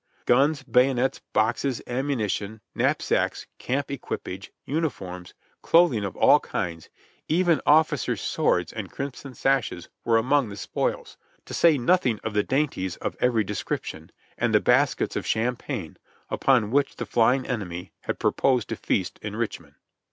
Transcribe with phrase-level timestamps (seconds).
[0.25, 6.89] Guns, bayonets, boxes, ammunition, knapsacks, camp equipage, uniforms, clothing of all kinds,
[7.27, 12.41] even officers' swords and crimson sashes were among the spoils, to say nothing of the
[12.41, 15.97] dainties of every description, and the baskets of cham pagne,
[16.31, 19.75] upon which the flying enemy had purposed to feast in Rich mond.